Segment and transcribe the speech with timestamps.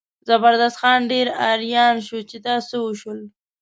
[0.27, 3.19] زبردست خان ډېر اریان شو چې دا څه وشول.